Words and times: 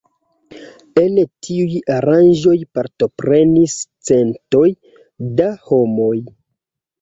En 1.01 1.17
tiuj 1.47 1.75
aranĝoj 1.95 2.55
partoprenis 2.77 3.77
centoj 4.09 4.63
da 5.43 5.51
homoj. 5.69 6.13